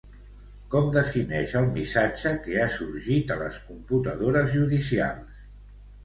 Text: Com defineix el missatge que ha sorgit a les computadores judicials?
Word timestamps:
Com 0.75 0.85
defineix 0.93 1.51
el 1.59 1.67
missatge 1.73 2.31
que 2.45 2.55
ha 2.61 2.65
sorgit 2.75 3.33
a 3.35 3.37
les 3.41 3.59
computadores 3.67 4.49
judicials? 4.55 5.45